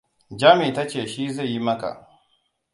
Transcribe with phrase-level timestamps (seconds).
[0.39, 1.91] Jami ta ce shi zai yi maka.